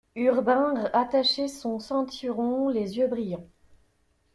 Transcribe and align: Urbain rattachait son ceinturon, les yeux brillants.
Urbain 0.15 0.89
rattachait 0.93 1.47
son 1.47 1.77
ceinturon, 1.77 2.69
les 2.69 2.97
yeux 2.97 3.05
brillants. 3.05 3.45